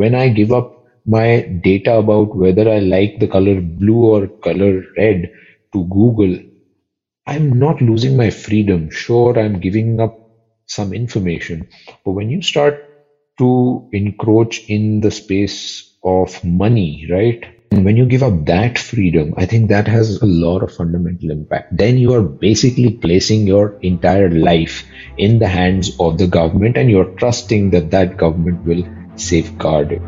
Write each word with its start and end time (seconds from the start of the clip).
when 0.00 0.14
I 0.14 0.28
give 0.28 0.52
up 0.52 0.68
my 1.06 1.42
data 1.64 1.94
about 1.98 2.36
whether 2.36 2.68
I 2.68 2.78
like 2.80 3.18
the 3.20 3.28
color 3.28 3.60
blue 3.60 4.02
or 4.14 4.28
color 4.42 4.82
red 4.96 5.28
to 5.72 5.84
Google, 5.86 6.38
I'm 7.26 7.58
not 7.58 7.80
losing 7.80 8.16
my 8.16 8.30
freedom. 8.30 8.90
Sure, 8.90 9.38
I'm 9.38 9.60
giving 9.60 10.00
up 10.00 10.14
some 10.66 10.92
information. 10.92 11.68
But 12.04 12.12
when 12.12 12.30
you 12.30 12.42
start 12.42 12.74
to 13.38 13.88
encroach 13.92 14.60
in 14.68 15.00
the 15.00 15.10
space 15.10 15.96
of 16.04 16.42
money, 16.44 17.06
right? 17.10 17.44
And 17.72 17.84
when 17.84 17.96
you 17.96 18.06
give 18.06 18.22
up 18.22 18.46
that 18.46 18.78
freedom, 18.78 19.32
I 19.36 19.46
think 19.46 19.68
that 19.70 19.88
has 19.88 20.20
a 20.20 20.26
lot 20.26 20.62
of 20.62 20.72
fundamental 20.72 21.30
impact. 21.30 21.76
Then 21.76 21.98
you 21.98 22.12
are 22.14 22.22
basically 22.22 22.90
placing 22.90 23.46
your 23.46 23.78
entire 23.82 24.30
life 24.30 24.84
in 25.18 25.38
the 25.38 25.48
hands 25.48 25.90
of 26.00 26.18
the 26.18 26.26
government 26.26 26.76
and 26.76 26.90
you're 26.90 27.14
trusting 27.18 27.70
that 27.70 27.90
that 27.92 28.16
government 28.16 28.64
will 28.66 28.82
safeguard. 29.20 29.92
It. 29.92 30.02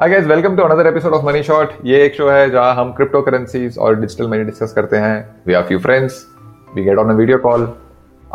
Hi 0.00 0.10
guys 0.10 0.24
welcome 0.26 0.56
to 0.56 0.62
another 0.62 0.86
episode 0.86 1.12
of 1.14 1.24
Money 1.26 1.42
Shot 1.42 1.72
ये 1.86 2.04
एक 2.06 2.14
show 2.14 2.28
है 2.28 2.50
जहाँ 2.50 2.74
हम 2.74 2.92
crypto 2.92 3.20
currencies 3.22 3.78
और 3.78 4.00
digital 4.00 4.28
money 4.30 4.44
discuss 4.44 4.72
करते 4.76 4.96
हैं। 4.96 5.14
We 5.46 5.54
are 5.54 5.62
few 5.68 5.78
friends 5.78 6.20
we 6.74 6.84
get 6.84 6.98
on 6.98 7.10
a 7.10 7.14
video 7.16 7.38
call 7.38 7.66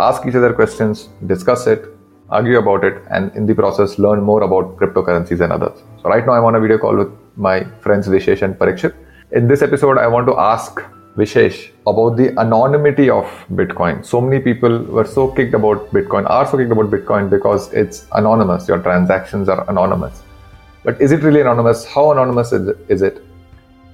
ask 0.01 0.27
each 0.27 0.35
other 0.35 0.51
questions 0.53 1.07
discuss 1.23 1.65
it 1.67 1.83
argue 2.31 2.57
about 2.57 2.83
it 2.83 3.01
and 3.09 3.35
in 3.35 3.45
the 3.45 3.55
process 3.55 3.97
learn 3.97 4.21
more 4.21 4.41
about 4.43 4.75
cryptocurrencies 4.77 5.41
and 5.41 5.51
others 5.57 5.81
so 6.01 6.09
right 6.09 6.25
now 6.25 6.33
i'm 6.33 6.45
on 6.51 6.55
a 6.55 6.59
video 6.59 6.77
call 6.77 6.95
with 6.95 7.11
my 7.35 7.57
friends 7.85 8.07
vishesh 8.07 8.41
and 8.41 8.55
parikshit 8.61 8.95
in 9.31 9.47
this 9.47 9.61
episode 9.61 9.97
i 9.97 10.07
want 10.15 10.27
to 10.27 10.37
ask 10.37 10.81
vishesh 11.17 11.59
about 11.91 12.15
the 12.21 12.29
anonymity 12.45 13.09
of 13.09 13.25
bitcoin 13.59 14.05
so 14.05 14.21
many 14.21 14.39
people 14.39 14.79
were 14.97 15.09
so 15.17 15.27
kicked 15.39 15.53
about 15.53 15.91
bitcoin 15.97 16.29
are 16.29 16.45
so 16.45 16.57
kicked 16.57 16.71
about 16.71 16.91
bitcoin 16.95 17.29
because 17.29 17.71
it's 17.73 18.05
anonymous 18.21 18.67
your 18.67 18.81
transactions 18.89 19.49
are 19.49 19.61
anonymous 19.69 20.23
but 20.83 21.01
is 21.01 21.11
it 21.11 21.23
really 21.23 21.41
anonymous? 21.41 21.85
How 21.85 22.11
anonymous 22.11 22.53
is 22.53 23.01
it? 23.01 23.21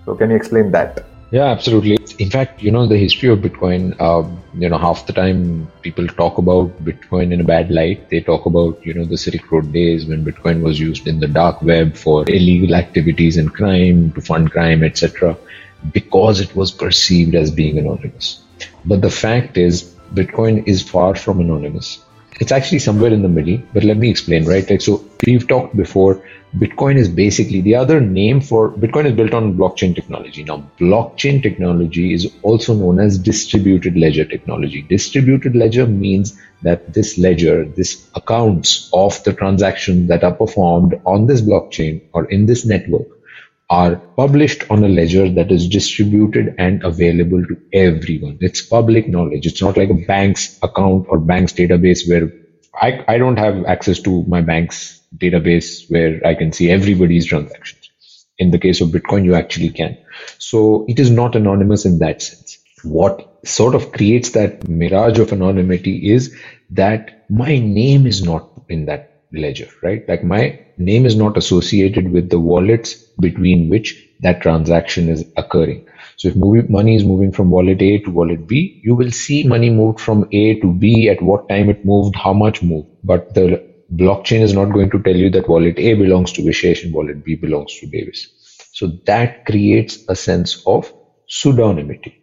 So 0.06 0.16
can 0.16 0.30
you 0.30 0.36
explain 0.36 0.72
that? 0.72 1.04
Yeah, 1.36 1.48
absolutely. 1.48 1.98
In 2.18 2.30
fact, 2.30 2.64
you 2.64 2.72
know, 2.72 2.88
the 2.88 2.96
history 2.96 3.28
of 3.28 3.40
Bitcoin, 3.40 3.94
uh, 4.00 4.26
you 4.58 4.70
know, 4.70 4.78
half 4.78 5.06
the 5.06 5.12
time 5.12 5.70
people 5.82 6.08
talk 6.08 6.38
about 6.38 6.70
Bitcoin 6.86 7.34
in 7.34 7.42
a 7.42 7.44
bad 7.44 7.70
light. 7.72 8.10
They 8.10 8.22
talk 8.22 8.46
about, 8.46 8.86
you 8.86 8.94
know, 8.94 9.04
the 9.04 9.18
Silk 9.18 9.52
Road 9.52 9.74
days 9.74 10.06
when 10.06 10.24
Bitcoin 10.24 10.62
was 10.62 10.80
used 10.80 11.08
in 11.08 11.20
the 11.20 11.28
dark 11.28 11.62
web 11.62 11.98
for 11.98 12.24
illegal 12.30 12.74
activities 12.74 13.36
and 13.36 13.54
crime, 13.54 14.14
to 14.14 14.22
fund 14.22 14.50
crime, 14.50 14.82
etc., 14.82 15.38
because 15.92 16.40
it 16.40 16.56
was 16.56 16.72
perceived 16.72 17.36
as 17.36 17.52
being 17.52 17.78
anonymous. 17.80 18.42
But 18.86 19.02
the 19.02 19.12
fact 19.12 19.58
is, 19.58 19.94
Bitcoin 20.14 20.66
is 20.66 20.90
far 20.90 21.16
from 21.16 21.42
anonymous. 21.42 22.05
It's 22.40 22.52
actually 22.52 22.80
somewhere 22.80 23.14
in 23.14 23.22
the 23.22 23.30
middle, 23.30 23.60
but 23.74 23.84
let 23.84 23.98
me 23.98 24.10
explain, 24.10 24.46
right? 24.46 24.70
Like, 24.70 24.82
so 24.82 25.06
we've 25.26 25.48
talked 25.48 25.76
before 25.78 26.22
Bitcoin 26.58 26.98
is 26.98 27.08
basically 27.08 27.62
the 27.62 27.76
other 27.76 28.00
name 28.02 28.42
for 28.42 28.72
Bitcoin 28.72 29.06
is 29.06 29.14
built 29.14 29.34
on 29.34 29.58
blockchain 29.58 29.96
technology. 29.96 30.44
Now, 30.44 30.70
blockchain 30.80 31.42
technology 31.42 32.14
is 32.14 32.34
also 32.44 32.74
known 32.74 33.00
as 33.00 33.18
distributed 33.18 33.98
ledger 33.98 34.26
technology. 34.26 34.82
Distributed 34.82 35.56
ledger 35.56 35.86
means 35.88 36.38
that 36.62 36.94
this 36.94 37.18
ledger, 37.18 37.66
this 37.66 38.10
accounts 38.16 38.90
of 38.94 39.22
the 39.24 39.34
transactions 39.34 40.08
that 40.10 40.24
are 40.24 40.34
performed 40.34 41.00
on 41.06 41.28
this 41.28 41.42
blockchain 41.42 42.02
or 42.14 42.26
in 42.26 42.46
this 42.46 42.66
network 42.66 43.08
are 43.70 43.96
published 43.96 44.70
on 44.70 44.84
a 44.84 44.90
ledger 44.90 45.30
that 45.30 45.52
is 45.52 45.68
distributed 45.68 46.56
and 46.60 46.84
available 46.84 47.44
to 47.46 47.58
everyone. 47.74 48.38
It's 48.42 48.62
public 48.62 49.08
knowledge. 49.08 49.46
It's 49.46 49.62
not 49.62 49.78
like 49.78 49.90
a 49.90 50.06
bank's 50.06 50.60
account 50.62 51.08
or 51.10 51.20
bank's 51.20 51.54
database 51.54 52.08
where 52.08 52.32
I, 52.80 53.04
I 53.08 53.18
don't 53.18 53.38
have 53.38 53.66
access 53.66 54.00
to 54.02 54.24
my 54.26 54.42
bank's 54.42 55.02
database 55.18 55.90
where 55.90 56.22
I 56.26 56.36
can 56.36 56.52
see 56.52 56.70
everybody's 56.70 57.26
transactions. 57.26 57.90
In 58.38 58.52
the 58.52 58.60
case 58.60 58.82
of 58.82 58.90
Bitcoin, 58.90 59.24
you 59.24 59.34
actually 59.34 59.70
can. 59.70 59.98
So 60.38 60.86
it 60.88 61.00
is 61.00 61.10
not 61.10 61.36
anonymous 61.36 61.86
in 61.86 62.00
that 62.00 62.22
sense. 62.22 62.60
What 62.84 63.40
sort 63.46 63.76
of 63.76 63.92
creates 63.92 64.32
that 64.32 64.68
mirage 64.68 65.20
of 65.20 65.32
anonymity 65.32 66.12
is 66.12 66.36
that 66.72 67.26
my 67.30 67.58
name 67.58 68.06
is 68.06 68.24
not 68.24 68.50
in 68.70 68.86
that 68.86 69.15
ledger, 69.38 69.68
right? 69.84 70.04
Like 70.08 70.24
my 70.24 70.60
name 70.78 71.06
is 71.06 71.16
not 71.16 71.38
associated 71.38 72.12
with 72.12 72.30
the 72.30 72.40
wallets 72.40 72.96
between 73.20 73.70
which 73.70 74.08
that 74.22 74.42
transaction 74.42 75.10
is 75.10 75.26
occurring. 75.38 75.86
So 76.18 76.30
if 76.30 76.70
money 76.70 76.96
is 76.96 77.04
moving 77.04 77.32
from 77.32 77.50
wallet 77.52 77.82
A 77.82 78.00
to 78.00 78.12
wallet 78.12 78.48
B, 78.48 78.80
you 78.84 78.96
will 78.96 79.12
see 79.12 79.44
hmm. 79.44 79.50
money 79.50 79.70
moved 79.70 80.00
from 80.00 80.26
A 80.32 80.60
to 80.62 80.72
B 80.74 81.10
at 81.10 81.22
what 81.22 81.48
time 81.50 81.70
it 81.70 81.84
moved, 81.86 82.16
how 82.16 82.34
much 82.34 82.62
moved. 82.62 82.88
But 83.04 83.34
the 83.34 83.62
blockchain 83.94 84.42
is 84.42 84.54
not 84.54 84.72
going 84.74 84.90
to 84.92 85.02
tell 85.02 85.16
you 85.16 85.30
that 85.32 85.48
wallet 85.50 85.78
A 85.80 85.94
belongs 85.94 86.32
to 86.34 86.42
Vishesh 86.42 86.84
and 86.84 86.94
wallet 86.94 87.24
B 87.24 87.36
belongs 87.36 87.78
to 87.80 87.88
Davis. 87.88 88.28
So 88.74 88.88
that 89.06 89.46
creates 89.46 90.00
a 90.10 90.16
sense 90.16 90.62
of 90.66 90.92
pseudonymity, 91.30 92.14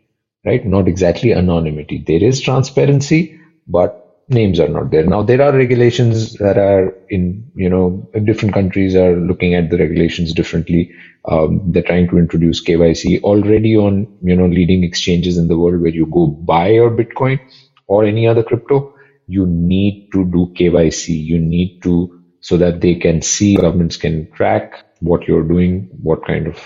right? 0.44 0.64
Not 0.64 0.88
exactly 0.88 1.32
anonymity. 1.32 2.04
There 2.06 2.22
is 2.22 2.40
transparency, 2.40 3.38
but 3.66 4.01
names 4.28 4.60
are 4.60 4.69
not 4.69 4.91
there. 4.91 5.05
Now 5.05 5.22
there 5.22 5.43
are 5.43 5.53
regulations 5.56 6.34
that 6.34 6.59
are 6.59 6.94
in, 7.09 7.50
you 7.55 7.69
know, 7.69 8.09
different 8.25 8.55
countries 8.55 8.94
are 8.97 9.16
looking 9.16 9.55
at 9.55 9.71
the 9.71 9.78
regulations 9.78 10.33
differently. 10.33 10.93
Um, 11.27 11.62
they're 11.72 11.83
trying 11.83 12.09
to 12.10 12.19
introduce 12.19 12.62
KYC 12.65 13.22
already 13.22 13.77
on, 13.77 14.09
you 14.22 14.37
know, 14.37 14.47
leading 14.47 14.84
exchanges 14.84 15.38
in 15.38 15.49
the 15.49 15.59
world 15.59 15.81
where 15.83 15.91
you 15.91 16.06
go 16.06 16.27
buy 16.28 16.69
your 16.71 16.91
Bitcoin 16.91 17.41
or 17.87 18.05
any 18.05 18.27
other 18.27 18.43
crypto 18.43 18.94
you 19.27 19.47
need 19.47 20.09
to 20.12 20.25
do 20.27 20.53
KYC. 20.59 21.09
You 21.25 21.39
need 21.39 21.81
to, 21.84 22.21
so 22.41 22.56
that 22.59 22.81
they 22.81 22.97
can 22.97 23.22
see, 23.22 23.56
governments 23.56 23.97
can 23.97 24.31
track 24.33 24.84
what 25.00 25.28
you're 25.28 25.44
doing, 25.49 25.89
what 26.03 26.27
kind 26.27 26.47
of, 26.49 26.60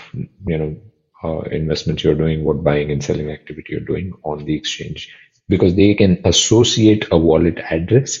you 0.47 0.57
know, 0.57 0.77
uh, 1.23 1.41
investments 1.51 2.03
you're 2.03 2.15
doing, 2.15 2.43
what 2.43 2.63
buying 2.63 2.91
and 2.91 3.03
selling 3.03 3.31
activity 3.31 3.67
you're 3.73 3.81
doing 3.81 4.13
on 4.23 4.45
the 4.45 4.55
exchange, 4.55 5.09
because 5.49 5.75
they 5.75 5.93
can 5.95 6.21
associate 6.25 7.07
a 7.11 7.17
wallet 7.17 7.59
address 7.69 8.19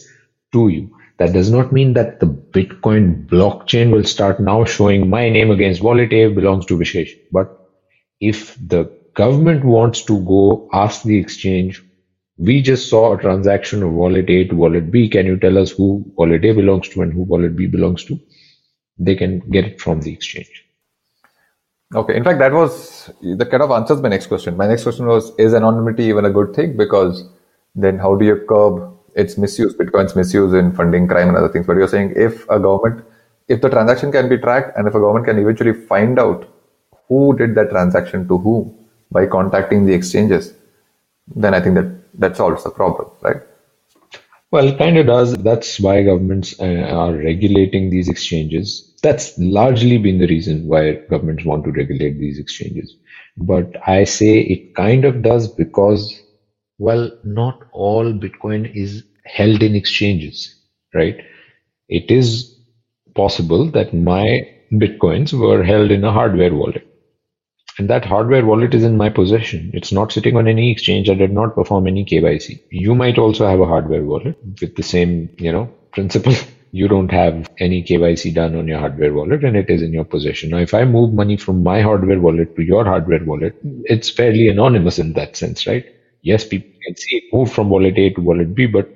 to 0.53 0.67
you. 0.69 0.91
That 1.19 1.33
does 1.33 1.51
not 1.51 1.73
mean 1.73 1.93
that 1.93 2.19
the 2.19 2.27
Bitcoin 2.27 3.25
blockchain 3.27 3.91
will 3.91 4.03
start 4.03 4.39
now 4.39 4.65
showing 4.65 5.09
my 5.09 5.29
name 5.29 5.51
against 5.51 5.81
wallet 5.81 6.13
A 6.13 6.27
belongs 6.27 6.65
to 6.67 6.77
Vishesh. 6.77 7.11
But 7.31 7.49
if 8.19 8.55
the 8.67 8.91
government 9.15 9.65
wants 9.65 10.03
to 10.05 10.19
go 10.25 10.69
ask 10.73 11.03
the 11.03 11.17
exchange 11.17 11.83
we 12.37 12.61
just 12.61 12.89
saw 12.89 13.13
a 13.13 13.21
transaction 13.21 13.83
of 13.83 13.91
wallet 13.93 14.29
A 14.29 14.45
to 14.47 14.55
wallet 14.55 14.91
B. 14.91 15.09
Can 15.09 15.25
you 15.27 15.37
tell 15.39 15.57
us 15.57 15.71
who 15.71 16.05
wallet 16.17 16.45
A 16.45 16.53
belongs 16.53 16.89
to 16.89 17.01
and 17.01 17.13
who 17.13 17.23
wallet 17.23 17.55
B 17.55 17.67
belongs 17.67 18.03
to? 18.05 18.19
They 18.99 19.15
can 19.15 19.39
get 19.51 19.65
it 19.65 19.81
from 19.81 20.01
the 20.01 20.13
exchange. 20.13 20.66
Okay. 21.95 22.15
In 22.15 22.23
fact, 22.23 22.39
that 22.39 22.51
was 22.51 23.09
the 23.21 23.45
kind 23.45 23.63
of 23.63 23.71
answers 23.71 24.01
my 24.01 24.09
next 24.09 24.27
question. 24.27 24.57
My 24.57 24.67
next 24.67 24.83
question 24.83 25.05
was, 25.05 25.31
is 25.37 25.53
anonymity 25.53 26.03
even 26.05 26.25
a 26.25 26.29
good 26.29 26.53
thing? 26.53 26.75
Because 26.75 27.23
then 27.75 27.97
how 27.97 28.15
do 28.15 28.25
you 28.25 28.43
curb 28.47 28.93
its 29.15 29.37
misuse, 29.37 29.73
Bitcoin's 29.73 30.15
misuse 30.15 30.53
in 30.53 30.73
funding 30.73 31.07
crime 31.07 31.29
and 31.29 31.37
other 31.37 31.47
things? 31.47 31.65
But 31.65 31.77
you're 31.77 31.87
saying 31.87 32.13
if 32.15 32.43
a 32.49 32.59
government, 32.59 33.05
if 33.47 33.61
the 33.61 33.69
transaction 33.69 34.11
can 34.11 34.27
be 34.27 34.37
tracked 34.37 34.77
and 34.77 34.87
if 34.87 34.95
a 34.95 34.99
government 34.99 35.25
can 35.25 35.39
eventually 35.39 35.73
find 35.73 36.19
out 36.19 36.53
who 37.07 37.37
did 37.37 37.55
that 37.55 37.69
transaction 37.69 38.27
to 38.27 38.37
whom 38.37 38.75
by 39.09 39.25
contacting 39.25 39.85
the 39.85 39.93
exchanges, 39.93 40.53
then 41.35 41.53
I 41.53 41.61
think 41.61 41.75
that 41.75 42.19
that 42.19 42.35
solves 42.35 42.63
the 42.65 42.69
problem, 42.69 43.09
right? 43.21 43.37
Well, 44.51 44.67
it 44.67 44.77
kind 44.77 44.97
of 44.97 45.07
does. 45.07 45.33
That's 45.35 45.79
why 45.79 46.03
governments 46.03 46.59
uh, 46.59 46.63
are 46.65 47.13
regulating 47.15 47.89
these 47.89 48.07
exchanges. 48.09 48.95
That's 49.03 49.37
largely 49.37 49.97
been 49.97 50.19
the 50.19 50.27
reason 50.27 50.67
why 50.67 50.93
governments 51.09 51.45
want 51.45 51.63
to 51.65 51.71
regulate 51.71 52.17
these 52.19 52.39
exchanges. 52.39 52.95
But 53.37 53.75
I 53.87 54.03
say 54.05 54.39
it 54.39 54.75
kind 54.75 55.05
of 55.05 55.21
does 55.21 55.47
because, 55.47 56.21
well, 56.77 57.11
not 57.23 57.59
all 57.73 58.13
Bitcoin 58.13 58.73
is 58.75 59.03
held 59.25 59.61
in 59.63 59.75
exchanges, 59.75 60.55
right? 60.93 61.17
It 61.89 62.09
is 62.11 62.57
possible 63.15 63.69
that 63.71 63.93
my 63.93 64.49
Bitcoins 64.73 65.33
were 65.33 65.63
held 65.63 65.91
in 65.91 66.03
a 66.03 66.11
hardware 66.11 66.53
wallet 66.55 66.87
and 67.77 67.89
that 67.89 68.05
hardware 68.05 68.45
wallet 68.45 68.73
is 68.73 68.83
in 68.83 68.97
my 68.97 69.09
possession. 69.09 69.71
It's 69.73 69.91
not 69.91 70.11
sitting 70.11 70.35
on 70.35 70.47
any 70.47 70.71
exchange. 70.71 71.09
I 71.09 71.13
did 71.13 71.31
not 71.31 71.55
perform 71.55 71.87
any 71.87 72.03
KYC. 72.05 72.59
You 72.71 72.95
might 72.95 73.17
also 73.17 73.47
have 73.47 73.59
a 73.59 73.65
hardware 73.65 74.03
wallet 74.03 74.37
with 74.61 74.75
the 74.75 74.83
same, 74.83 75.29
you 75.37 75.51
know, 75.51 75.69
principle. 75.91 76.33
You 76.73 76.89
don't 76.89 77.09
have 77.11 77.49
any 77.59 77.81
KYC 77.81 78.33
done 78.33 78.53
on 78.55 78.67
your 78.67 78.79
hardware 78.79 79.13
wallet 79.13 79.43
and 79.45 79.55
it 79.55 79.69
is 79.69 79.81
in 79.81 79.93
your 79.93 80.03
possession. 80.03 80.49
Now, 80.49 80.57
if 80.57 80.73
I 80.73 80.83
move 80.83 81.13
money 81.13 81.37
from 81.37 81.63
my 81.63 81.81
hardware 81.81 82.19
wallet 82.19 82.55
to 82.57 82.61
your 82.61 82.83
hardware 82.83 83.23
wallet, 83.23 83.55
it's 83.85 84.09
fairly 84.09 84.49
anonymous 84.49 84.99
in 84.99 85.13
that 85.13 85.37
sense, 85.37 85.65
right? 85.65 85.85
Yes, 86.23 86.45
people 86.45 86.69
can 86.85 86.95
see 86.97 87.15
it 87.17 87.23
move 87.33 87.51
from 87.53 87.69
wallet 87.69 87.97
A 87.97 88.09
to 88.11 88.21
wallet 88.21 88.53
B, 88.53 88.65
but 88.67 88.89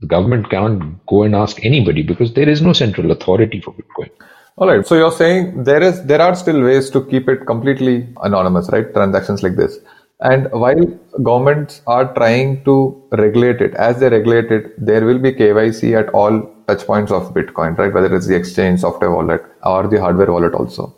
the 0.00 0.08
government 0.08 0.50
can't 0.50 1.06
go 1.06 1.22
and 1.22 1.34
ask 1.34 1.64
anybody 1.64 2.02
because 2.02 2.34
there 2.34 2.48
is 2.48 2.60
no 2.60 2.72
central 2.72 3.12
authority 3.12 3.60
for 3.60 3.72
Bitcoin. 3.72 4.10
All 4.58 4.68
right. 4.68 4.86
So 4.86 4.94
you're 4.94 5.12
saying 5.12 5.64
there 5.64 5.82
is 5.82 6.02
there 6.04 6.20
are 6.20 6.34
still 6.34 6.62
ways 6.62 6.90
to 6.90 7.04
keep 7.06 7.28
it 7.28 7.46
completely 7.46 8.08
anonymous, 8.22 8.68
right? 8.70 8.92
Transactions 8.92 9.42
like 9.42 9.56
this. 9.56 9.78
And 10.20 10.50
while 10.52 10.84
governments 11.22 11.80
are 11.86 12.12
trying 12.14 12.62
to 12.64 13.02
regulate 13.12 13.60
it, 13.60 13.74
as 13.74 13.98
they 13.98 14.08
regulate 14.08 14.52
it, 14.52 14.74
there 14.78 15.04
will 15.04 15.18
be 15.18 15.32
KYC 15.32 15.98
at 15.98 16.10
all 16.10 16.34
touch 16.68 16.86
points 16.86 17.10
of 17.10 17.32
Bitcoin, 17.34 17.76
right? 17.76 17.92
Whether 17.92 18.14
it's 18.14 18.28
the 18.28 18.36
exchange, 18.36 18.80
software 18.80 19.10
wallet, 19.10 19.42
or 19.64 19.88
the 19.88 20.00
hardware 20.00 20.30
wallet 20.30 20.54
also. 20.54 20.94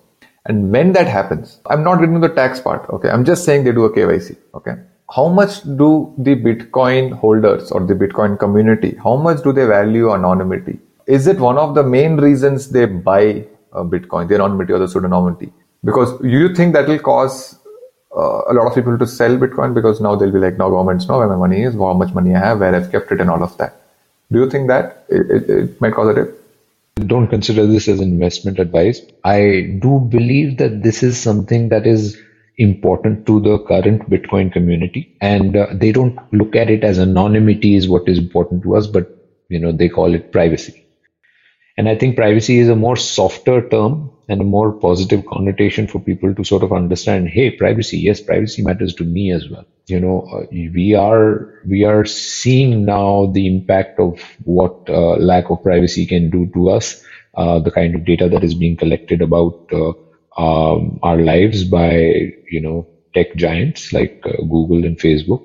And 0.47 0.71
when 0.71 0.93
that 0.93 1.07
happens, 1.07 1.61
I'm 1.71 1.83
not 1.83 2.01
getting 2.01 2.21
the 2.21 2.29
tax 2.29 2.61
part. 2.61 2.91
Okay. 2.91 3.09
I'm 3.09 3.25
just 3.25 3.45
saying 3.45 3.65
they 3.65 3.73
do 3.73 3.85
a 3.85 3.95
KYC. 3.95 4.37
Okay. 4.55 4.75
How 5.15 5.29
much 5.29 5.63
do 5.63 6.13
the 6.19 6.35
Bitcoin 6.35 7.13
holders 7.13 7.71
or 7.71 7.87
the 7.87 7.95
Bitcoin 7.95 8.39
community, 8.39 8.97
how 9.03 9.17
much 9.17 9.43
do 9.43 9.53
they 9.53 9.65
value 9.65 10.13
anonymity? 10.13 10.81
Is 11.07 11.27
it 11.27 11.39
one 11.39 11.59
of 11.59 11.75
the 11.75 11.83
main 11.83 12.17
reasons 12.17 12.71
they 12.71 12.87
buy 12.87 13.47
uh, 13.73 13.83
Bitcoin, 13.83 14.29
the 14.29 14.37
anonymity 14.37 14.73
or 14.73 14.79
the 14.79 14.87
pseudonymity? 14.87 15.53
Because 15.85 16.19
you 16.25 16.55
think 16.55 16.73
that 16.75 16.89
will 16.89 16.99
cause 16.99 17.59
uh, 18.17 18.43
a 18.49 18.55
lot 18.55 18.67
of 18.67 18.75
people 18.75 18.99
to 18.99 19.07
sell 19.07 19.37
Bitcoin 19.37 19.75
because 19.75 20.01
now 20.01 20.15
they'll 20.17 20.33
be 20.33 20.39
like, 20.39 20.57
now 20.57 20.71
governments 20.71 21.09
know 21.09 21.19
where 21.19 21.29
my 21.29 21.37
money 21.37 21.63
is, 21.63 21.75
how 21.75 21.93
much 21.93 22.15
money 22.15 22.35
I 22.35 22.39
have, 22.39 22.61
where 22.61 22.75
I've 22.75 22.91
kept 22.91 23.13
it, 23.13 23.21
and 23.21 23.29
all 23.29 23.43
of 23.43 23.57
that. 23.59 23.81
Do 24.33 24.41
you 24.41 24.51
think 24.51 24.69
that 24.69 25.05
it, 25.09 25.31
it, 25.31 25.51
it 25.51 25.81
might 25.81 25.93
cause 25.93 26.09
a 26.09 26.15
dip? 26.15 26.41
Don't 27.07 27.27
consider 27.27 27.67
this 27.67 27.89
as 27.89 28.01
investment 28.01 28.59
advice. 28.59 29.01
I 29.25 29.77
do 29.81 29.99
believe 29.99 30.59
that 30.59 30.83
this 30.83 31.03
is 31.03 31.21
something 31.21 31.69
that 31.71 31.87
is 31.87 32.17
important 32.57 33.27
to 33.27 33.41
the 33.41 33.59
current 33.59 34.09
Bitcoin 34.09 34.53
community, 34.53 35.15
and 35.21 35.57
uh, 35.57 35.67
they 35.73 35.91
don't 35.91 36.17
look 36.33 36.55
at 36.55 36.71
it 36.71 36.85
as 36.85 36.99
anonymity 36.99 37.75
is 37.75 37.89
what 37.89 38.09
is 38.09 38.19
important 38.19 38.63
to 38.63 38.77
us, 38.77 38.87
but 38.87 39.11
you 39.49 39.59
know 39.59 39.73
they 39.73 39.89
call 39.89 40.15
it 40.15 40.31
privacy. 40.31 40.84
And 41.77 41.89
I 41.89 41.97
think 41.97 42.17
privacy 42.17 42.59
is 42.59 42.69
a 42.69 42.77
more 42.77 42.97
softer 42.97 43.69
term 43.69 44.11
and 44.29 44.41
a 44.41 44.45
more 44.45 44.73
positive 44.73 45.27
connotation 45.27 45.87
for 45.87 45.99
people 45.99 46.35
to 46.35 46.45
sort 46.45 46.63
of 46.63 46.73
understand, 46.73 47.29
hey, 47.29 47.51
privacy, 47.51 47.99
yes, 47.99 48.21
privacy 48.21 48.63
matters 48.63 48.95
to 48.95 49.05
me 49.05 49.33
as 49.33 49.49
well. 49.51 49.65
You 49.87 50.01
know, 50.01 50.21
uh, 50.33 50.47
we 50.51 50.95
are, 50.95 51.53
we 51.67 51.85
are 51.85 52.05
seeing 52.05 52.85
now 52.87 53.27
the 53.27 53.47
impact 53.47 53.99
of 54.01 54.21
what 54.45 54.89
uh, 54.89 55.17
lack 55.17 55.51
of 55.51 55.63
privacy 55.63 56.07
can 56.07 56.31
do 56.31 56.47
to 56.55 56.71
us, 56.71 57.03
uh, 57.35 57.59
the 57.59 57.71
kind 57.71 57.95
of 57.95 58.05
data 58.05 58.29
that 58.29 58.45
is 58.45 58.55
being 58.55 58.77
collected 58.77 59.21
about 59.21 59.69
uh, 59.73 59.93
um, 60.41 60.99
our 61.03 61.19
lives 61.19 61.65
by, 61.65 62.33
you 62.51 62.61
know, 62.61 62.87
tech 63.15 63.35
giants 63.37 63.93
like 63.93 64.23
uh, 64.25 64.37
Google 64.43 64.85
and 64.85 64.99
Facebook. 64.99 65.43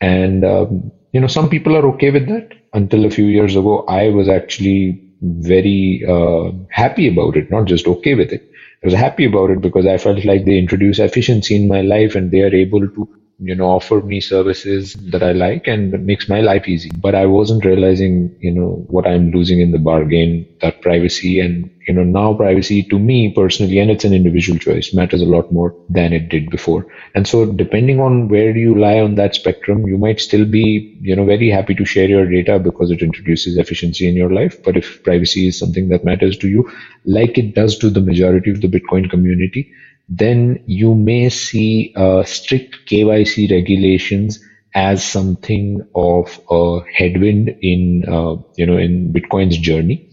And, 0.00 0.44
um, 0.44 0.92
you 1.12 1.20
know, 1.20 1.26
some 1.26 1.48
people 1.48 1.76
are 1.76 1.86
okay 1.94 2.10
with 2.10 2.28
that. 2.28 2.54
Until 2.72 3.04
a 3.06 3.10
few 3.10 3.26
years 3.26 3.56
ago, 3.56 3.84
I 3.86 4.10
was 4.10 4.28
actually 4.28 5.02
very 5.20 6.02
uh, 6.08 6.50
happy 6.70 7.08
about 7.08 7.36
it, 7.36 7.50
not 7.50 7.66
just 7.66 7.86
okay 7.86 8.14
with 8.14 8.32
it. 8.32 8.42
I 8.82 8.86
was 8.86 8.94
happy 8.94 9.24
about 9.24 9.50
it 9.50 9.60
because 9.60 9.86
I 9.86 9.98
felt 9.98 10.24
like 10.24 10.44
they 10.44 10.58
introduce 10.58 10.98
efficiency 10.98 11.56
in 11.56 11.68
my 11.68 11.80
life 11.80 12.14
and 12.14 12.30
they 12.30 12.42
are 12.42 12.54
able 12.54 12.86
to 12.88 13.08
you 13.38 13.54
know 13.54 13.66
offer 13.66 14.00
me 14.00 14.18
services 14.20 14.94
that 15.12 15.22
i 15.22 15.32
like 15.32 15.66
and 15.66 15.92
makes 16.06 16.26
my 16.28 16.40
life 16.40 16.66
easy. 16.68 16.90
But 16.96 17.14
i 17.14 17.26
wasn't 17.26 17.64
realizing 17.66 18.34
you 18.40 18.50
know 18.50 18.84
what 18.88 19.06
i'm 19.06 19.30
losing 19.30 19.60
in 19.60 19.72
the 19.72 19.78
bargain 19.78 20.46
that 20.62 20.80
privacy 20.80 21.38
and 21.40 21.70
you 21.86 21.92
know 21.92 22.02
now 22.02 22.32
privacy 22.32 22.82
to 22.84 22.98
me 22.98 23.32
personally 23.34 23.78
and 23.78 23.90
it's 23.90 24.04
an 24.04 24.14
individual 24.14 24.58
choice 24.58 24.94
matters 24.94 25.20
a 25.20 25.26
lot 25.26 25.52
more 25.52 25.74
than 25.90 26.12
it 26.14 26.28
did 26.30 26.48
before. 26.50 26.86
And 27.14 27.28
so 27.28 27.44
depending 27.52 28.00
on 28.00 28.28
where 28.28 28.56
you 28.56 28.74
lie 28.78 29.00
on 29.00 29.16
that 29.16 29.34
spectrum 29.34 29.86
you 29.86 29.98
might 29.98 30.20
still 30.20 30.46
be 30.46 30.96
you 31.02 31.14
know 31.14 31.26
very 31.26 31.50
happy 31.50 31.74
to 31.74 31.84
share 31.84 32.08
your 32.08 32.26
data 32.30 32.58
because 32.58 32.90
it 32.90 33.02
introduces 33.02 33.58
efficiency 33.58 34.08
in 34.08 34.16
your 34.16 34.32
life. 34.32 34.62
But 34.62 34.76
if 34.78 35.02
privacy 35.02 35.46
is 35.48 35.58
something 35.58 35.88
that 35.90 36.04
matters 36.04 36.38
to 36.38 36.48
you 36.48 36.70
like 37.04 37.36
it 37.38 37.54
does 37.54 37.76
to 37.78 37.90
the 37.90 38.00
majority 38.00 38.50
of 38.50 38.60
the 38.62 38.68
bitcoin 38.68 39.10
community 39.10 39.72
then 40.08 40.62
you 40.66 40.94
may 40.94 41.28
see 41.28 41.92
uh, 41.96 42.22
strict 42.24 42.76
KYC 42.88 43.50
regulations 43.50 44.42
as 44.74 45.02
something 45.02 45.86
of 45.94 46.40
a 46.50 46.80
headwind 46.92 47.48
in 47.62 48.04
uh, 48.08 48.36
you 48.56 48.66
know 48.66 48.76
in 48.76 49.12
Bitcoin's 49.12 49.58
journey. 49.58 50.10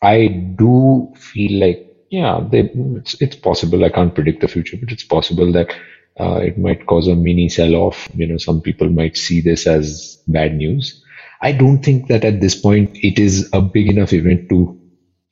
I 0.00 0.26
do 0.26 1.12
feel 1.16 1.60
like 1.60 1.92
yeah, 2.10 2.46
they, 2.50 2.70
it's 2.74 3.20
it's 3.20 3.36
possible. 3.36 3.84
I 3.84 3.90
can't 3.90 4.14
predict 4.14 4.40
the 4.40 4.48
future, 4.48 4.76
but 4.78 4.92
it's 4.92 5.04
possible 5.04 5.52
that 5.52 5.74
uh, 6.20 6.40
it 6.42 6.58
might 6.58 6.86
cause 6.86 7.08
a 7.08 7.14
mini 7.14 7.48
sell-off. 7.48 8.08
You 8.14 8.26
know, 8.26 8.36
some 8.36 8.60
people 8.60 8.90
might 8.90 9.16
see 9.16 9.40
this 9.40 9.66
as 9.66 10.22
bad 10.28 10.54
news. 10.56 11.02
I 11.40 11.52
don't 11.52 11.82
think 11.82 12.08
that 12.08 12.24
at 12.24 12.40
this 12.40 12.54
point 12.54 12.90
it 12.94 13.18
is 13.18 13.48
a 13.52 13.60
big 13.60 13.88
enough 13.88 14.12
event 14.12 14.48
to 14.50 14.78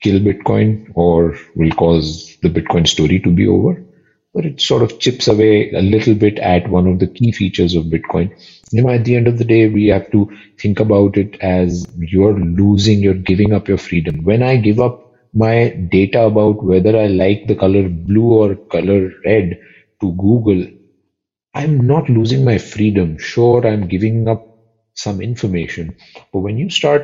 kill 0.02 0.20
Bitcoin 0.20 0.84
or 0.94 1.36
will 1.56 1.70
cause 1.72 2.36
the 2.42 2.48
Bitcoin 2.50 2.86
story 2.86 3.20
to 3.20 3.30
be 3.30 3.46
over. 3.46 3.84
But 4.34 4.46
it 4.46 4.60
sort 4.60 4.82
of 4.82 4.98
chips 5.00 5.28
away 5.28 5.70
a 5.72 5.82
little 5.82 6.14
bit 6.14 6.38
at 6.38 6.68
one 6.68 6.86
of 6.86 6.98
the 7.00 7.08
key 7.08 7.32
features 7.32 7.74
of 7.74 7.86
Bitcoin. 7.86 8.30
You 8.72 8.82
know, 8.82 8.90
at 8.90 9.04
the 9.04 9.16
end 9.16 9.28
of 9.28 9.38
the 9.38 9.44
day, 9.44 9.68
we 9.68 9.86
have 9.88 10.10
to 10.12 10.28
think 10.60 10.80
about 10.80 11.16
it 11.16 11.36
as 11.40 11.84
you're 11.96 12.38
losing, 12.38 13.00
you're 13.00 13.14
giving 13.14 13.52
up 13.52 13.68
your 13.68 13.78
freedom. 13.78 14.22
When 14.24 14.42
I 14.42 14.56
give 14.56 14.80
up 14.80 15.00
my 15.34 15.70
data 15.90 16.22
about 16.24 16.62
whether 16.64 16.96
I 16.96 17.06
like 17.08 17.46
the 17.46 17.56
color 17.56 17.88
blue 17.88 18.32
or 18.32 18.56
color 18.70 19.10
red 19.24 19.56
to 20.00 20.12
Google, 20.12 20.66
I'm 21.54 21.78
not 21.86 22.08
losing 22.08 22.44
my 22.44 22.58
freedom. 22.58 23.16
Sure, 23.18 23.66
I'm 23.66 23.88
giving 23.88 24.28
up 24.28 24.46
some 24.94 25.20
information. 25.20 25.94
But 26.32 26.40
when 26.40 26.58
you 26.58 26.70
start 26.70 27.02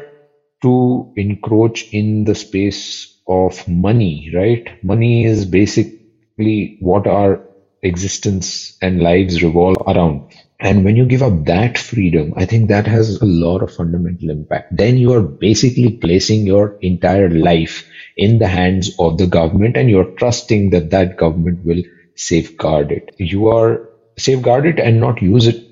to 0.62 1.12
encroach 1.16 1.92
in 1.92 2.24
the 2.24 2.34
space 2.34 3.20
of 3.28 3.66
money, 3.68 4.30
right? 4.34 4.82
Money 4.84 5.24
is 5.24 5.44
basically 5.46 6.78
what 6.80 7.06
our 7.06 7.44
existence 7.82 8.76
and 8.82 9.02
lives 9.02 9.42
revolve 9.42 9.76
around. 9.86 10.32
And 10.58 10.84
when 10.84 10.96
you 10.96 11.04
give 11.06 11.22
up 11.22 11.44
that 11.46 11.78
freedom, 11.78 12.32
I 12.36 12.46
think 12.46 12.68
that 12.68 12.86
has 12.86 13.20
a 13.20 13.26
lot 13.26 13.62
of 13.62 13.74
fundamental 13.74 14.30
impact. 14.30 14.76
Then 14.76 14.96
you 14.96 15.12
are 15.12 15.22
basically 15.22 15.98
placing 15.98 16.46
your 16.46 16.78
entire 16.80 17.30
life 17.30 17.86
in 18.16 18.38
the 18.38 18.48
hands 18.48 18.90
of 18.98 19.18
the 19.18 19.26
government 19.26 19.76
and 19.76 19.90
you're 19.90 20.12
trusting 20.16 20.70
that 20.70 20.90
that 20.90 21.18
government 21.18 21.64
will 21.64 21.82
safeguard 22.16 22.90
it. 22.92 23.14
You 23.18 23.48
are 23.48 23.88
safeguard 24.18 24.66
it 24.66 24.80
and 24.80 25.00
not 25.00 25.20
use 25.22 25.46
it 25.46 25.65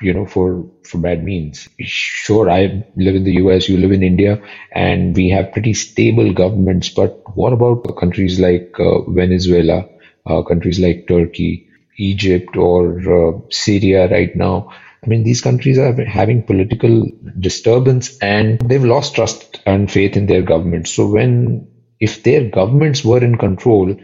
you 0.00 0.12
know 0.12 0.26
for 0.26 0.64
for 0.84 0.98
bad 0.98 1.24
means. 1.24 1.68
Sure 1.80 2.48
i 2.50 2.82
live 2.96 3.16
in 3.16 3.24
the 3.24 3.32
us 3.32 3.68
you 3.68 3.76
live 3.78 3.92
in 3.92 4.02
india 4.02 4.40
and 4.72 5.16
we 5.16 5.28
have 5.30 5.52
pretty 5.52 5.74
stable 5.74 6.32
governments 6.32 6.88
but 6.90 7.22
what 7.34 7.52
about 7.52 7.84
countries 7.98 8.38
like 8.40 8.68
uh, 8.78 9.00
venezuela 9.10 9.84
uh, 10.26 10.42
countries 10.42 10.78
like 10.78 11.06
turkey 11.08 11.64
egypt 11.98 12.56
or 12.56 12.80
uh, 13.18 13.32
syria 13.50 14.08
right 14.08 14.34
now? 14.36 14.68
I 15.04 15.06
mean 15.06 15.22
these 15.22 15.40
countries 15.40 15.78
are 15.78 15.94
having 16.04 16.42
political 16.42 17.04
disturbance 17.38 18.16
and 18.20 18.58
they've 18.60 18.84
lost 18.84 19.14
trust 19.14 19.60
and 19.66 19.90
faith 19.90 20.16
in 20.16 20.26
their 20.26 20.42
governments 20.42 20.92
so 20.92 21.06
when 21.08 21.66
if 22.00 22.22
their 22.22 22.48
governments 22.48 23.04
were 23.04 23.22
in 23.22 23.36
control 23.36 23.94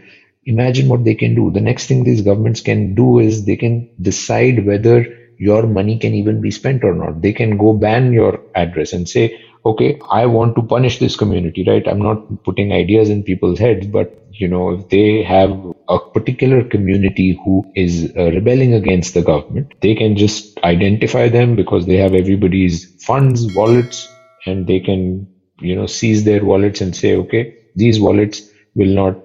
imagine 0.45 0.87
what 0.89 1.03
they 1.03 1.15
can 1.15 1.35
do. 1.35 1.49
The 1.51 1.61
next 1.61 1.87
thing 1.87 2.03
these 2.03 2.21
governments 2.21 2.61
can 2.61 2.93
do 2.95 3.19
is 3.19 3.45
they 3.45 3.55
can 3.55 3.89
decide 3.99 4.65
whether 4.65 5.05
your 5.37 5.67
money 5.67 5.97
can 5.99 6.13
even 6.13 6.41
be 6.41 6.51
spent 6.51 6.83
or 6.83 6.93
not. 6.93 7.21
They 7.21 7.33
can 7.33 7.57
go 7.57 7.73
ban 7.73 8.13
your 8.13 8.39
address 8.55 8.93
and 8.93 9.07
say, 9.07 9.39
okay, 9.65 9.99
I 10.11 10.25
want 10.27 10.55
to 10.55 10.61
punish 10.61 10.99
this 10.99 11.15
community, 11.15 11.63
right? 11.67 11.87
I'm 11.87 12.01
not 12.01 12.43
putting 12.43 12.71
ideas 12.71 13.09
in 13.09 13.23
people's 13.23 13.59
heads, 13.59 13.87
but 13.87 14.21
you 14.31 14.47
know, 14.47 14.71
if 14.71 14.89
they 14.89 15.23
have 15.23 15.51
a 15.89 15.99
particular 15.99 16.63
community 16.63 17.39
who 17.43 17.65
is 17.75 18.11
uh, 18.17 18.25
rebelling 18.31 18.73
against 18.73 19.13
the 19.13 19.21
government, 19.21 19.73
they 19.81 19.95
can 19.95 20.17
just 20.17 20.57
identify 20.63 21.29
them 21.29 21.55
because 21.55 21.85
they 21.85 21.97
have 21.97 22.13
everybody's 22.13 23.03
funds, 23.03 23.53
wallets, 23.55 24.07
and 24.45 24.67
they 24.67 24.79
can, 24.79 25.27
you 25.59 25.75
know, 25.75 25.87
seize 25.87 26.23
their 26.23 26.43
wallets 26.43 26.81
and 26.81 26.95
say, 26.95 27.15
okay, 27.15 27.55
these 27.75 27.99
wallets 27.99 28.41
will 28.75 28.93
not 28.93 29.17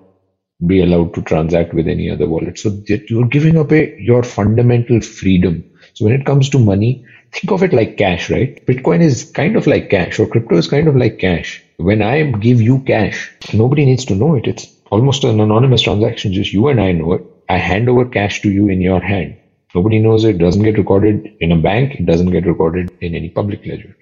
be 0.66 0.82
allowed 0.82 1.14
to 1.14 1.22
transact 1.22 1.72
with 1.74 1.88
any 1.88 2.10
other 2.10 2.28
wallet. 2.28 2.58
So 2.58 2.70
that 2.70 3.10
you're 3.10 3.26
giving 3.28 3.56
away 3.56 3.96
your 3.98 4.22
fundamental 4.22 5.00
freedom 5.00 5.64
so 5.94 6.04
when 6.04 6.14
it 6.14 6.26
comes 6.26 6.48
to 6.50 6.58
money, 6.58 7.04
think 7.32 7.50
of 7.50 7.62
it 7.62 7.72
like 7.72 7.96
cash, 7.96 8.30
right? 8.30 8.64
Bitcoin 8.66 9.00
is 9.00 9.30
kind 9.32 9.56
of 9.56 9.66
like 9.66 9.90
cash 9.90 10.18
or 10.18 10.26
crypto 10.26 10.56
is 10.56 10.68
kind 10.68 10.88
of 10.88 10.96
like 10.96 11.18
cash. 11.18 11.62
When 11.76 12.02
I 12.02 12.22
give 12.24 12.60
you 12.60 12.80
cash, 12.80 13.32
nobody 13.52 13.84
needs 13.84 14.04
to 14.06 14.14
know 14.14 14.34
it. 14.34 14.46
It's 14.46 14.66
almost 14.90 15.24
an 15.24 15.40
anonymous 15.40 15.82
transaction. 15.82 16.32
Just 16.32 16.52
you 16.52 16.68
and 16.68 16.80
I 16.80 16.92
know 16.92 17.14
it. 17.14 17.24
I 17.48 17.58
hand 17.58 17.88
over 17.88 18.04
cash 18.04 18.42
to 18.42 18.50
you 18.50 18.68
in 18.68 18.80
your 18.80 19.00
hand. 19.00 19.36
Nobody 19.74 19.98
knows 20.00 20.24
it. 20.24 20.38
Doesn't 20.38 20.62
get 20.62 20.78
recorded 20.78 21.32
in 21.40 21.52
a 21.52 21.56
bank. 21.56 21.94
It 21.94 22.06
doesn't 22.06 22.30
get 22.30 22.46
recorded 22.46 22.90
in 23.00 23.14
any 23.14 23.28
public 23.28 23.64
ledger. 23.64 23.96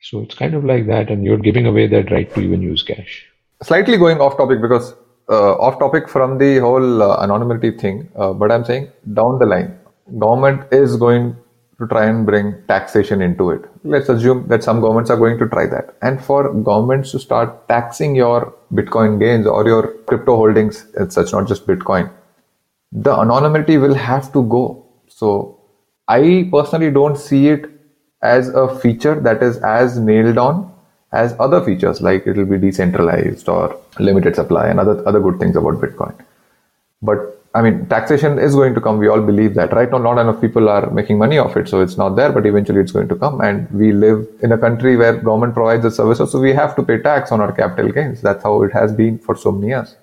So 0.00 0.20
it's 0.20 0.34
kind 0.34 0.54
of 0.54 0.64
like 0.64 0.86
that. 0.86 1.10
And 1.10 1.24
you're 1.24 1.38
giving 1.38 1.66
away 1.66 1.86
that 1.88 2.10
right 2.10 2.32
to 2.34 2.40
even 2.40 2.62
use 2.62 2.82
cash. 2.82 3.26
Slightly 3.62 3.96
going 3.96 4.20
off 4.20 4.36
topic 4.36 4.60
because 4.60 4.94
uh, 5.28 5.54
off 5.56 5.78
topic 5.78 6.08
from 6.08 6.38
the 6.38 6.58
whole 6.58 7.02
uh, 7.02 7.22
anonymity 7.22 7.70
thing. 7.76 8.08
Uh, 8.16 8.32
but 8.32 8.50
I'm 8.50 8.64
saying 8.64 8.90
down 9.12 9.38
the 9.38 9.46
line, 9.46 9.78
government 10.18 10.72
is 10.72 10.96
going 10.96 11.36
to 11.78 11.86
try 11.88 12.06
and 12.06 12.24
bring 12.24 12.54
taxation 12.68 13.20
into 13.20 13.50
it. 13.50 13.62
Let's 13.82 14.08
assume 14.08 14.46
that 14.48 14.62
some 14.62 14.80
governments 14.80 15.10
are 15.10 15.16
going 15.16 15.38
to 15.38 15.48
try 15.48 15.66
that. 15.66 15.96
And 16.02 16.22
for 16.22 16.52
governments 16.52 17.10
to 17.12 17.18
start 17.18 17.68
taxing 17.68 18.14
your 18.14 18.54
Bitcoin 18.72 19.18
gains 19.18 19.46
or 19.46 19.66
your 19.66 19.94
crypto 20.06 20.36
holdings, 20.36 20.86
it's 20.94 21.14
such 21.14 21.32
not 21.32 21.48
just 21.48 21.66
Bitcoin, 21.66 22.10
the 22.92 23.12
anonymity 23.12 23.78
will 23.78 23.94
have 23.94 24.32
to 24.32 24.42
go. 24.44 24.86
So 25.08 25.60
I 26.06 26.48
personally 26.52 26.90
don't 26.90 27.16
see 27.16 27.48
it 27.48 27.70
as 28.22 28.48
a 28.48 28.78
feature 28.78 29.20
that 29.20 29.42
is 29.42 29.58
as 29.58 29.98
nailed 29.98 30.38
on 30.38 30.72
as 31.12 31.34
other 31.38 31.62
features 31.64 32.00
like 32.00 32.26
it 32.26 32.36
will 32.36 32.46
be 32.46 32.58
decentralized 32.58 33.48
or 33.48 33.80
limited 33.98 34.34
supply 34.34 34.68
and 34.68 34.80
other 34.80 35.06
other 35.08 35.20
good 35.20 35.38
things 35.38 35.56
about 35.56 35.74
Bitcoin. 35.74 36.14
But 37.02 37.43
I 37.56 37.62
mean, 37.62 37.86
taxation 37.86 38.40
is 38.40 38.56
going 38.56 38.74
to 38.74 38.80
come. 38.80 38.98
We 38.98 39.06
all 39.06 39.20
believe 39.20 39.54
that. 39.54 39.72
Right 39.72 39.88
now, 39.88 39.98
not 39.98 40.18
enough 40.18 40.40
people 40.40 40.68
are 40.68 40.90
making 40.90 41.18
money 41.18 41.38
off 41.38 41.56
it, 41.56 41.68
so 41.68 41.80
it's 41.80 41.96
not 41.96 42.16
there. 42.16 42.32
But 42.32 42.46
eventually, 42.46 42.80
it's 42.80 42.90
going 42.90 43.08
to 43.08 43.14
come. 43.14 43.40
And 43.40 43.70
we 43.70 43.92
live 43.92 44.26
in 44.42 44.50
a 44.50 44.58
country 44.58 44.96
where 44.96 45.16
government 45.16 45.54
provides 45.54 45.84
the 45.84 45.90
services, 45.92 46.32
so 46.32 46.40
we 46.40 46.52
have 46.52 46.74
to 46.74 46.82
pay 46.82 46.98
tax 46.98 47.30
on 47.30 47.40
our 47.40 47.52
capital 47.52 47.92
gains. 47.92 48.20
That's 48.20 48.42
how 48.42 48.62
it 48.64 48.72
has 48.72 48.92
been 48.92 49.18
for 49.18 49.36
so 49.36 49.52
many 49.52 49.68
years. 49.68 49.96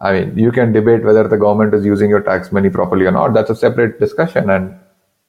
I 0.00 0.12
mean, 0.12 0.38
you 0.38 0.52
can 0.52 0.72
debate 0.72 1.02
whether 1.02 1.26
the 1.26 1.36
government 1.36 1.74
is 1.74 1.84
using 1.84 2.08
your 2.08 2.22
tax 2.22 2.52
money 2.52 2.70
properly 2.70 3.04
or 3.04 3.10
not. 3.10 3.34
That's 3.34 3.50
a 3.50 3.56
separate 3.56 3.98
discussion 3.98 4.48
and 4.48 4.78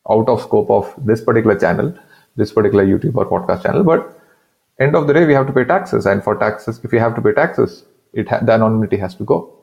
out 0.09 0.29
of 0.29 0.41
scope 0.41 0.69
of 0.69 0.93
this 1.05 1.21
particular 1.21 1.57
channel, 1.59 1.93
this 2.35 2.53
particular 2.53 2.85
YouTube 2.85 3.15
or 3.15 3.25
podcast 3.25 3.63
channel. 3.63 3.83
But 3.83 4.15
end 4.79 4.95
of 4.95 5.07
the 5.07 5.13
day, 5.13 5.25
we 5.25 5.33
have 5.33 5.47
to 5.47 5.53
pay 5.53 5.63
taxes, 5.63 6.05
and 6.05 6.23
for 6.23 6.37
taxes, 6.37 6.79
if 6.83 6.91
we 6.91 6.99
have 6.99 7.15
to 7.15 7.21
pay 7.21 7.33
taxes, 7.33 7.83
it 8.13 8.29
ha- 8.29 8.39
the 8.39 8.51
anonymity 8.51 8.97
has 8.97 9.15
to 9.15 9.23
go. 9.23 9.57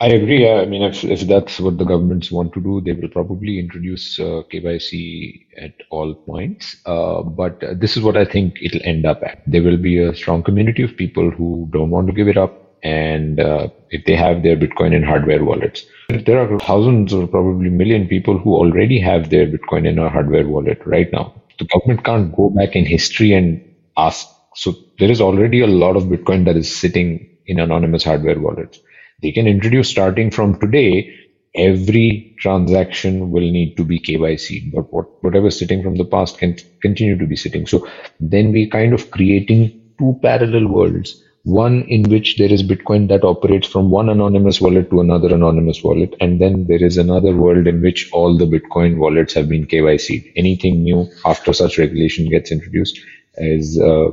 I 0.00 0.08
agree. 0.08 0.48
I 0.48 0.64
mean, 0.66 0.82
if, 0.82 1.02
if 1.04 1.22
that's 1.22 1.58
what 1.58 1.78
the 1.78 1.84
governments 1.84 2.30
want 2.30 2.52
to 2.54 2.60
do, 2.60 2.80
they 2.80 2.92
will 2.92 3.08
probably 3.08 3.58
introduce 3.58 4.18
uh, 4.18 4.42
KYC 4.52 5.46
at 5.58 5.72
all 5.90 6.14
points. 6.14 6.76
Uh, 6.86 7.22
but 7.22 7.60
this 7.80 7.96
is 7.96 8.02
what 8.02 8.16
I 8.16 8.24
think 8.24 8.56
it'll 8.62 8.80
end 8.84 9.06
up 9.06 9.22
at. 9.24 9.42
There 9.46 9.62
will 9.62 9.76
be 9.76 9.98
a 9.98 10.14
strong 10.14 10.42
community 10.44 10.82
of 10.84 10.96
people 10.96 11.30
who 11.30 11.68
don't 11.72 11.90
want 11.90 12.06
to 12.08 12.12
give 12.12 12.28
it 12.28 12.36
up. 12.36 12.58
And 12.84 13.40
uh, 13.40 13.68
if 13.90 14.04
they 14.04 14.16
have 14.16 14.42
their 14.42 14.56
Bitcoin 14.56 14.92
in 14.92 15.02
hardware 15.04 15.44
wallets, 15.44 15.84
there 16.26 16.38
are 16.38 16.58
thousands 16.60 17.12
or 17.12 17.26
probably 17.26 17.70
million 17.70 18.06
people 18.08 18.38
who 18.38 18.54
already 18.54 19.00
have 19.00 19.30
their 19.30 19.46
Bitcoin 19.46 19.86
in 19.88 19.98
a 19.98 20.08
hardware 20.10 20.46
wallet 20.46 20.80
right 20.84 21.10
now. 21.12 21.32
The 21.58 21.66
government 21.66 22.04
can't 22.04 22.34
go 22.36 22.50
back 22.50 22.74
in 22.76 22.84
history 22.84 23.32
and 23.32 23.60
ask. 23.96 24.28
So 24.54 24.74
there 24.98 25.10
is 25.10 25.20
already 25.20 25.60
a 25.60 25.66
lot 25.66 25.96
of 25.96 26.04
Bitcoin 26.04 26.44
that 26.44 26.56
is 26.56 26.74
sitting 26.74 27.28
in 27.46 27.58
anonymous 27.60 28.04
hardware 28.04 28.38
wallets 28.38 28.80
they 29.22 29.32
can 29.32 29.46
introduce 29.46 29.88
starting 29.88 30.30
from 30.30 30.58
today 30.60 31.18
every 31.54 32.34
transaction 32.38 33.30
will 33.30 33.50
need 33.50 33.76
to 33.76 33.84
be 33.84 33.98
KYC, 33.98 34.72
but 34.72 34.92
what, 34.92 35.22
whatever 35.22 35.50
sitting 35.50 35.82
from 35.82 35.96
the 35.96 36.04
past 36.04 36.38
can 36.38 36.56
continue 36.80 37.18
to 37.18 37.26
be 37.26 37.36
sitting. 37.36 37.66
So 37.66 37.86
then 38.20 38.52
we 38.52 38.68
kind 38.68 38.94
of 38.94 39.10
creating 39.10 39.80
two 39.98 40.18
parallel 40.22 40.68
worlds. 40.68 41.22
One 41.44 41.82
in 41.88 42.04
which 42.04 42.36
there 42.36 42.52
is 42.52 42.62
Bitcoin 42.62 43.08
that 43.08 43.24
operates 43.24 43.66
from 43.66 43.90
one 43.90 44.08
anonymous 44.08 44.60
wallet 44.60 44.90
to 44.90 45.00
another 45.00 45.34
anonymous 45.34 45.82
wallet. 45.82 46.14
And 46.20 46.40
then 46.40 46.66
there 46.68 46.82
is 46.82 46.96
another 46.96 47.34
world 47.34 47.66
in 47.66 47.82
which 47.82 48.08
all 48.12 48.38
the 48.38 48.46
Bitcoin 48.46 48.96
wallets 48.96 49.34
have 49.34 49.48
been 49.48 49.66
KYC. 49.66 50.32
Anything 50.36 50.84
new 50.84 51.08
after 51.24 51.52
such 51.52 51.78
regulation 51.78 52.30
gets 52.30 52.52
introduced 52.52 53.00
is 53.34 53.78
uh, 53.80 54.10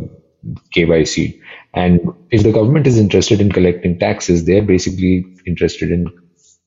KYC. 0.75 1.39
And 1.73 1.99
if 2.31 2.43
the 2.43 2.51
government 2.51 2.87
is 2.87 2.97
interested 2.97 3.41
in 3.41 3.51
collecting 3.51 3.99
taxes, 3.99 4.45
they're 4.45 4.63
basically 4.63 5.25
interested 5.45 5.91
in 5.91 6.07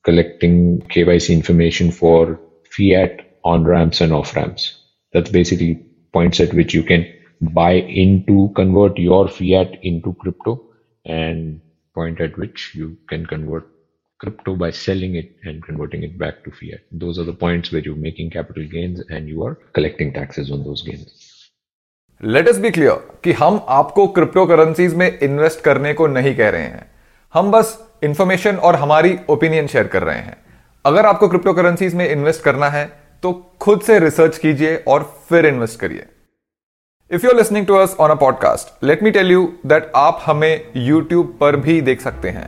collecting 0.03 0.81
KYC 0.81 1.33
information 1.33 1.91
for 1.91 2.39
fiat 2.69 3.37
on 3.43 3.63
ramps 3.63 4.01
and 4.01 4.13
off 4.13 4.35
ramps. 4.35 4.79
That's 5.11 5.29
basically 5.29 5.85
points 6.11 6.39
at 6.39 6.53
which 6.53 6.73
you 6.73 6.83
can 6.83 7.05
buy 7.41 7.73
into 7.73 8.51
convert 8.55 8.97
your 8.97 9.27
fiat 9.27 9.83
into 9.83 10.13
crypto 10.13 10.63
and 11.05 11.59
point 11.93 12.21
at 12.21 12.37
which 12.37 12.73
you 12.73 12.97
can 13.09 13.25
convert 13.25 13.67
crypto 14.19 14.55
by 14.55 14.71
selling 14.71 15.15
it 15.15 15.35
and 15.43 15.61
converting 15.63 16.03
it 16.03 16.17
back 16.17 16.43
to 16.43 16.51
fiat. 16.51 16.81
Those 16.91 17.19
are 17.19 17.25
the 17.25 17.33
points 17.33 17.71
where 17.71 17.81
you're 17.81 17.95
making 17.95 18.29
capital 18.29 18.65
gains 18.65 19.01
and 19.09 19.27
you 19.27 19.43
are 19.43 19.55
collecting 19.73 20.13
taxes 20.13 20.51
on 20.51 20.63
those 20.63 20.81
gains. 20.81 21.22
Let 22.23 22.47
us 22.49 22.57
be 22.57 22.69
clear 22.71 23.19
कि 23.23 23.31
हम 23.31 23.59
आपको 23.69 24.07
crypto 24.07 24.45
currencies 24.45 24.93
में 24.95 25.19
invest 25.19 25.59
करने 25.61 25.93
को 25.93 26.07
नहीं 26.07 26.35
कह 26.35 26.49
रहे 26.49 26.61
हैं। 26.61 26.85
हम 27.33 27.51
बस 27.51 27.77
इंफॉर्मेशन 28.03 28.55
और 28.55 28.75
हमारी 28.75 29.17
ओपिनियन 29.29 29.67
शेयर 29.67 29.87
कर 29.87 30.03
रहे 30.03 30.17
हैं। 30.17 30.35
अगर 30.85 31.05
आपको 31.05 31.27
क्रिप्टो 31.27 31.53
करेंसीज 31.53 31.95
में 31.95 32.07
इन्वेस्ट 32.09 32.43
करना 32.43 32.69
है 32.69 32.85
तो 33.23 33.31
खुद 33.61 33.81
से 33.81 33.99
रिसर्च 33.99 34.37
कीजिए 34.37 34.75
और 34.87 35.03
फिर 35.29 35.45
इन्वेस्ट 35.45 35.79
करिए। 35.79 36.05
If 37.11 37.25
you 37.25 37.31
are 37.31 37.37
listening 37.37 37.65
to 37.65 37.75
us 37.75 37.95
on 37.99 38.09
a 38.09 38.15
podcast 38.15 38.83
let 38.83 39.03
me 39.03 39.11
tell 39.11 39.31
you 39.31 39.53
that 39.65 39.91
आप 39.95 40.21
हमें 40.25 40.71
यूट्यूब 40.77 41.37
पर 41.41 41.55
भी 41.55 41.79
देख 41.81 42.01
सकते 42.01 42.29
हैं। 42.29 42.47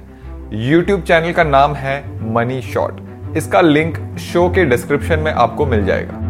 यूट्यूब 0.70 1.02
चैनल 1.02 1.34
का 1.34 1.44
नाम 1.44 1.76
है 1.76 2.04
मनी 2.34 2.62
शॉट 2.62 3.36
इसका 3.38 3.62
लिंक 3.62 4.18
शो 4.22 4.50
के 4.50 4.66
डिस्क्रिप्शन 4.66 5.20
में 5.20 5.32
आपको 5.32 5.66
मिल 5.66 5.86
जाएगा। 5.86 6.25